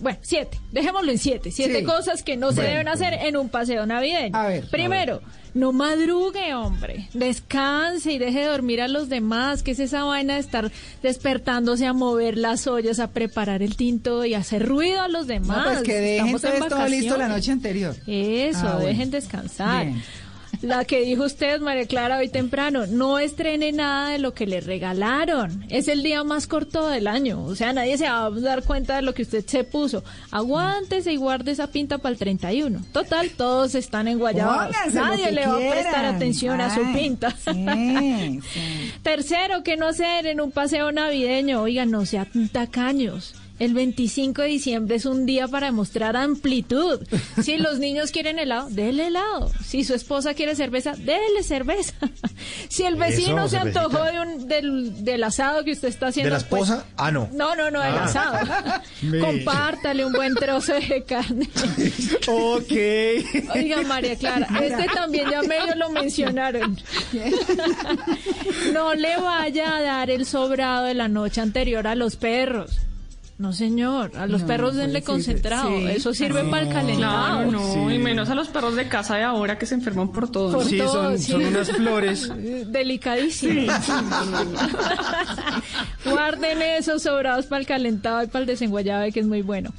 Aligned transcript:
Bueno, 0.00 0.18
siete, 0.20 0.58
dejémoslo 0.72 1.12
en 1.12 1.18
siete. 1.18 1.52
Siete 1.52 1.78
Sí. 1.78 1.84
cosas 1.84 2.24
que 2.24 2.36
no 2.36 2.48
se 2.50 2.56
Bueno, 2.56 2.70
deben 2.70 2.88
hacer 2.88 3.12
en 3.14 3.36
un 3.36 3.48
paseo 3.48 3.86
navideño. 3.86 4.36
A 4.36 4.48
ver, 4.48 4.68
Primero, 4.68 5.22
no 5.54 5.72
madrugue, 5.72 6.54
hombre. 6.54 7.08
Descanse 7.14 8.10
y 8.10 8.18
deje 8.18 8.40
de 8.40 8.46
dormir 8.46 8.80
a 8.82 8.88
los 8.88 9.08
demás. 9.08 9.62
¿Qué 9.62 9.70
es 9.70 9.78
esa 9.78 10.02
vaina 10.02 10.34
de 10.34 10.40
estar 10.40 10.72
despertándose 11.04 11.86
a 11.86 11.92
mover 11.92 12.36
las 12.36 12.66
ollas, 12.66 12.98
a 12.98 13.12
preparar 13.12 13.62
el 13.62 13.76
tinto 13.76 14.24
y 14.24 14.34
hacer 14.34 14.66
ruido 14.66 15.02
a 15.02 15.06
los 15.06 15.28
demás? 15.28 15.58
No, 15.58 15.64
pues 15.74 15.82
que 15.84 15.94
dejen 16.00 16.36
todo 16.68 16.88
listo 16.88 17.16
la 17.16 17.28
noche 17.28 17.52
anterior. 17.52 17.94
Eso, 18.08 18.58
Ah, 18.66 18.72
bueno. 18.74 18.88
dejen 18.88 19.12
descansar. 19.12 19.84
Bien. 19.86 20.02
La 20.62 20.84
que 20.84 21.02
dijo 21.02 21.24
usted, 21.24 21.60
María 21.60 21.86
Clara, 21.86 22.18
hoy 22.18 22.28
temprano, 22.28 22.86
no 22.86 23.18
estrene 23.18 23.72
nada 23.72 24.10
de 24.10 24.18
lo 24.18 24.32
que 24.32 24.46
le 24.46 24.60
regalaron. 24.60 25.64
Es 25.68 25.88
el 25.88 26.02
día 26.02 26.24
más 26.24 26.46
corto 26.46 26.88
del 26.88 27.06
año. 27.06 27.44
O 27.44 27.54
sea, 27.54 27.72
nadie 27.72 27.98
se 27.98 28.08
va 28.08 28.26
a 28.26 28.30
dar 28.30 28.62
cuenta 28.64 28.96
de 28.96 29.02
lo 29.02 29.14
que 29.14 29.22
usted 29.22 29.44
se 29.46 29.64
puso. 29.64 30.02
Aguántese 30.30 31.12
y 31.12 31.16
guarde 31.16 31.52
esa 31.52 31.66
pinta 31.68 31.98
para 31.98 32.12
el 32.12 32.18
31. 32.18 32.84
Total, 32.92 33.30
todos 33.30 33.74
están 33.74 34.08
en 34.08 34.18
Guayabas. 34.18 34.74
Nadie 34.92 35.32
le 35.32 35.46
va 35.46 35.54
a 35.54 35.70
prestar 35.70 36.04
atención 36.06 36.60
a 36.60 36.74
su 36.74 36.80
pinta. 36.92 37.30
sí, 37.30 38.40
sí. 38.52 38.92
Tercero, 39.02 39.62
que 39.62 39.76
no 39.76 39.88
hacer 39.88 40.26
en 40.26 40.40
un 40.40 40.52
paseo 40.52 40.90
navideño. 40.92 41.62
Oiga, 41.62 41.84
no 41.84 42.06
sean 42.06 42.48
tacaños. 42.50 43.34
El 43.58 43.72
25 43.72 44.42
de 44.42 44.48
diciembre 44.48 44.96
es 44.96 45.06
un 45.06 45.24
día 45.24 45.48
para 45.48 45.66
demostrar 45.66 46.14
amplitud. 46.16 47.00
Si 47.42 47.56
los 47.56 47.78
niños 47.78 48.10
quieren 48.10 48.38
helado, 48.38 48.68
déle 48.70 49.06
helado. 49.06 49.50
Si 49.64 49.82
su 49.84 49.94
esposa 49.94 50.34
quiere 50.34 50.54
cerveza, 50.54 50.92
déle 50.96 51.42
cerveza. 51.42 51.94
Si 52.68 52.82
el 52.82 52.96
vecino 52.96 53.38
Eso, 53.46 53.48
se 53.48 53.56
cervecita. 53.56 53.84
antojó 53.84 54.04
de 54.04 54.20
un, 54.20 54.48
del, 54.48 55.04
del 55.04 55.24
asado 55.24 55.64
que 55.64 55.72
usted 55.72 55.88
está 55.88 56.08
haciendo. 56.08 56.34
¿De 56.34 56.42
la 56.42 56.48
pues, 56.48 56.62
esposa? 56.68 56.84
Ah, 56.96 57.10
no. 57.10 57.28
no, 57.32 57.54
no, 57.56 57.70
no, 57.70 57.80
del 57.80 57.94
Ah. 57.94 58.04
asado. 58.04 58.82
Me- 59.02 59.18
Compártale 59.20 60.04
un 60.04 60.12
buen 60.12 60.34
trozo 60.34 60.74
de 60.74 61.02
carne. 61.08 61.48
Ok. 62.28 62.72
Oiga, 63.54 63.82
María 63.86 64.16
Clara, 64.16 64.46
este 64.62 64.86
también 64.94 65.30
ya 65.30 65.42
medio 65.42 65.74
lo 65.76 65.90
mencionaron. 65.90 66.76
No 68.72 68.94
le 68.94 69.16
vaya 69.16 69.76
a 69.76 69.82
dar 69.82 70.10
el 70.10 70.26
sobrado 70.26 70.84
de 70.86 70.94
la 70.94 71.08
noche 71.08 71.40
anterior 71.40 71.86
a 71.86 71.94
los 71.94 72.16
perros. 72.16 72.72
No, 73.38 73.52
señor, 73.52 74.12
a 74.16 74.26
los 74.26 74.40
No, 74.42 74.46
perros 74.46 74.76
denle 74.76 75.02
concentrado. 75.02 75.68
sí. 75.68 75.86
Eso 75.88 76.14
sirve 76.14 76.44
para 76.44 76.62
el 76.62 76.72
calentado. 76.72 77.36
Claro, 77.44 77.50
no, 77.52 77.72
Sí. 77.90 77.94
y 77.94 77.98
menos 77.98 78.30
a 78.30 78.34
los 78.34 78.48
perros 78.48 78.76
de 78.76 78.88
casa 78.88 79.16
de 79.16 79.24
ahora 79.24 79.58
que 79.58 79.66
se 79.66 79.74
enferman 79.74 80.10
por 80.10 80.30
todo. 80.30 80.52
Por 80.54 80.64
Sí, 80.64 80.78
todo, 80.78 80.92
son, 80.92 81.18
sí. 81.18 81.32
son 81.32 81.44
unas 81.44 81.70
flores. 81.70 82.32
Delicadísimo. 82.72 83.70
Guarden 86.10 86.62
esos 86.62 87.02
sobrados 87.02 87.46
para 87.46 87.60
el 87.60 87.66
calentado 87.66 88.22
y 88.22 88.26
para 88.26 88.40
el 88.40 88.46
desenguayabe, 88.46 89.12
que 89.12 89.20
es 89.20 89.26
muy 89.26 89.42
bueno. 89.42 89.70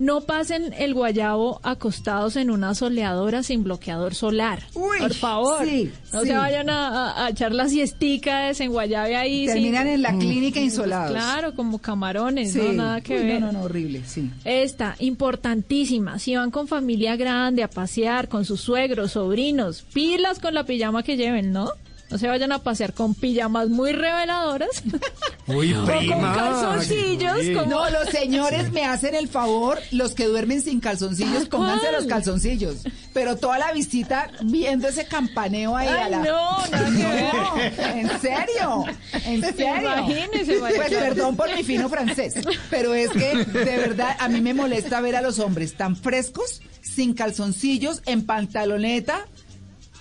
No 0.00 0.22
pasen 0.22 0.72
el 0.76 0.92
guayabo 0.92 1.60
acostados 1.62 2.34
en 2.34 2.50
una 2.50 2.74
soleadora 2.74 3.44
sin 3.44 3.62
bloqueador 3.62 4.14
solar. 4.16 4.60
Uy, 4.74 4.98
Por 4.98 5.14
favor. 5.14 5.64
sí, 5.64 5.92
no 6.12 6.22
sí. 6.22 6.26
se 6.28 6.34
vayan 6.36 6.68
a, 6.68 6.88
a- 7.12 7.26
a 7.26 7.30
echar 7.30 7.52
la 7.52 7.68
siestica 7.68 8.40
de 8.40 8.46
desenguayabe 8.48 9.14
ahí. 9.14 9.46
Terminan 9.46 9.84
sin- 9.84 9.92
en 9.94 10.02
la 10.02 10.18
clínica 10.18 10.58
insolados. 10.58 11.12
Claro, 11.12 11.54
como 11.54 11.78
camarones, 11.78 12.52
Sí. 12.52 12.58
no 12.58 12.72
nada 12.72 13.00
que 13.02 13.16
Uy, 13.20 13.24
ver. 13.24 13.40
No, 13.40 13.46
no, 13.46 13.52
no, 13.60 13.62
horrible, 13.62 14.02
sí. 14.04 14.28
Esta, 14.44 14.96
importantísima. 14.98 16.18
Si 16.18 16.34
van 16.34 16.50
con 16.50 16.66
familia 16.66 17.14
grande 17.16 17.62
a 17.62 17.68
pasear, 17.70 18.28
con 18.28 18.44
sus 18.44 18.60
suegros, 18.62 19.12
sobrinos, 19.12 19.82
pilas 19.92 20.40
con 20.40 20.54
la 20.54 20.64
pijama 20.64 21.04
que 21.04 21.16
lleven, 21.16 21.52
¿no? 21.52 21.70
No 22.14 22.18
se 22.18 22.28
vayan 22.28 22.52
a 22.52 22.60
pasear 22.60 22.92
con 22.94 23.12
pijamas 23.16 23.70
muy 23.70 23.90
reveladoras. 23.90 24.68
Uy, 25.48 25.74
o 25.74 25.84
con 25.84 25.98
prima. 25.98 26.32
calzoncillos. 26.32 27.38
Como- 27.58 27.66
No, 27.68 27.90
los 27.90 28.08
señores 28.10 28.70
me 28.70 28.84
hacen 28.84 29.16
el 29.16 29.26
favor, 29.26 29.80
los 29.90 30.12
que 30.14 30.26
duermen 30.26 30.62
sin 30.62 30.78
calzoncillos, 30.78 31.48
pónganse 31.48 31.90
los 31.90 32.06
calzoncillos. 32.06 32.84
Pero 33.12 33.34
toda 33.36 33.58
la 33.58 33.72
visita 33.72 34.30
viendo 34.42 34.86
ese 34.86 35.06
campaneo 35.06 35.76
ahí 35.76 35.88
a 35.88 36.04
Ay, 36.04 36.10
la... 36.12 36.18
no, 36.18 36.58
ver. 36.70 36.92
No, 36.92 37.60
en 37.60 38.20
serio, 38.20 38.84
en 39.24 39.40
serio. 39.56 39.80
Imagínese, 39.80 40.60
María 40.60 40.76
Pues 40.76 40.90
perdón 40.94 41.34
por 41.34 41.52
mi 41.52 41.64
fino 41.64 41.88
francés, 41.88 42.34
pero 42.70 42.94
es 42.94 43.10
que 43.10 43.38
de 43.44 43.76
verdad 43.76 44.16
a 44.20 44.28
mí 44.28 44.40
me 44.40 44.54
molesta 44.54 45.00
ver 45.00 45.16
a 45.16 45.20
los 45.20 45.40
hombres 45.40 45.74
tan 45.76 45.96
frescos, 45.96 46.62
sin 46.80 47.12
calzoncillos, 47.14 48.02
en 48.06 48.24
pantaloneta, 48.24 49.26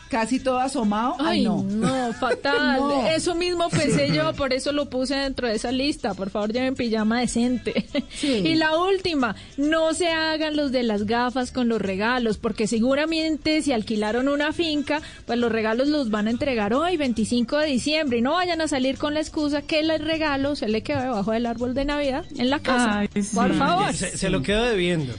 casi 0.09 0.39
todo 0.39 0.59
asomado. 0.59 1.15
Ay, 1.19 1.39
Ay, 1.39 1.43
no. 1.43 1.63
no. 1.63 2.13
fatal. 2.19 2.79
No. 2.79 3.07
Eso 3.07 3.35
mismo 3.35 3.69
pensé 3.69 4.13
yo, 4.13 4.33
por 4.33 4.53
eso 4.53 4.71
lo 4.71 4.89
puse 4.89 5.15
dentro 5.15 5.47
de 5.47 5.55
esa 5.55 5.71
lista. 5.71 6.13
Por 6.13 6.29
favor, 6.29 6.51
lleven 6.53 6.75
pijama 6.75 7.19
decente. 7.19 7.85
Sí. 8.13 8.27
Y 8.45 8.55
la 8.55 8.77
última, 8.77 9.35
no 9.57 9.93
se 9.93 10.09
hagan 10.09 10.55
los 10.55 10.71
de 10.71 10.83
las 10.83 11.05
gafas 11.05 11.51
con 11.51 11.67
los 11.67 11.81
regalos, 11.81 12.37
porque 12.37 12.67
seguramente 12.67 13.61
si 13.61 13.71
alquilaron 13.71 14.27
una 14.27 14.53
finca, 14.53 15.01
pues 15.25 15.39
los 15.39 15.51
regalos 15.51 15.87
los 15.87 16.09
van 16.11 16.27
a 16.27 16.31
entregar 16.31 16.73
hoy, 16.73 16.95
25 16.95 17.57
de 17.57 17.67
diciembre, 17.67 18.19
y 18.19 18.21
no 18.21 18.33
vayan 18.33 18.61
a 18.61 18.67
salir 18.67 18.97
con 18.97 19.13
la 19.15 19.19
excusa 19.19 19.63
que 19.63 19.79
el 19.79 19.99
regalo 19.99 20.55
se 20.55 20.67
le 20.69 20.83
quedó 20.83 21.01
debajo 21.01 21.31
del 21.31 21.45
árbol 21.47 21.73
de 21.73 21.85
Navidad 21.85 22.23
en 22.37 22.49
la 22.49 22.59
casa. 22.59 22.99
Ay, 22.99 23.09
sí. 23.13 23.35
Por 23.35 23.53
favor. 23.55 23.93
Se, 23.93 24.15
se 24.15 24.29
lo 24.29 24.41
quedo 24.41 24.63
debiendo. 24.63 25.13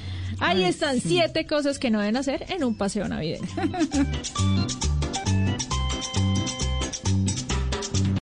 Ahí 0.44 0.64
están 0.64 1.00
siete 1.00 1.46
cosas 1.46 1.78
que 1.78 1.90
no 1.90 2.00
deben 2.00 2.16
hacer 2.16 2.44
en 2.48 2.64
un 2.64 2.74
paseo 2.74 3.08
navideño. 3.08 3.48